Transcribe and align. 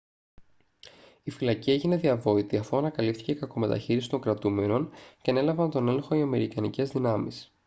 η 1.23 1.31
φυλακή 1.31 1.71
έγινε 1.71 1.97
διαβόητη 1.97 2.57
αφού 2.57 2.77
ανακαλύφθηκε 2.77 3.31
η 3.31 3.35
κακομεταχείριση 3.35 4.09
των 4.09 4.21
κρατουμένων 4.21 4.89
και 5.21 5.31
ανέλαβαν 5.31 5.69
τον 5.69 5.87
έλεγχο 5.87 6.15
οι 6.15 6.21
αμερικανικές 6.21 6.89
δυνάμεις 6.89 7.51